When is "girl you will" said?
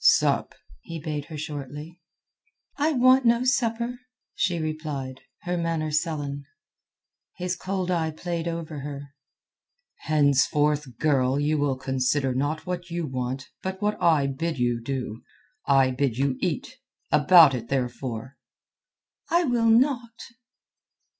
10.97-11.75